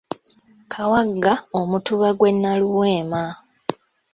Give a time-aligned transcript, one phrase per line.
[0.73, 3.23] Kawagga Omutuba gw'e Nnaluweema.